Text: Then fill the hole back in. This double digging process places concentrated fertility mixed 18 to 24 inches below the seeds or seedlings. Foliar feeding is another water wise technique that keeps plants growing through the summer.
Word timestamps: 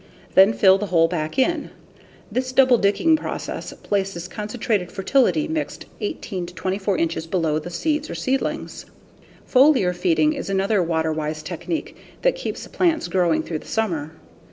Then 0.33 0.53
fill 0.53 0.79
the 0.79 0.87
hole 0.87 1.07
back 1.07 1.37
in. 1.37 1.69
This 2.31 2.51
double 2.51 2.79
digging 2.79 3.15
process 3.15 3.71
places 3.83 4.27
concentrated 4.27 4.91
fertility 4.91 5.47
mixed 5.47 5.85
18 5.99 6.47
to 6.47 6.53
24 6.55 6.97
inches 6.97 7.27
below 7.27 7.59
the 7.59 7.69
seeds 7.69 8.09
or 8.09 8.15
seedlings. 8.15 8.87
Foliar 9.47 9.93
feeding 9.95 10.33
is 10.33 10.49
another 10.49 10.81
water 10.81 11.13
wise 11.13 11.43
technique 11.43 11.95
that 12.23 12.33
keeps 12.35 12.65
plants 12.65 13.07
growing 13.09 13.43
through 13.43 13.59
the 13.59 13.67
summer. 13.67 14.13